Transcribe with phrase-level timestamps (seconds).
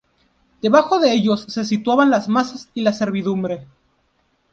[0.63, 3.67] Debajo de ellos se situaban las masas y la servidumbre.